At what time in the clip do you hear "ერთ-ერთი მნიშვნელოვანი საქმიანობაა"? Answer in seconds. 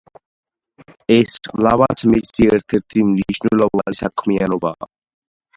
2.57-4.95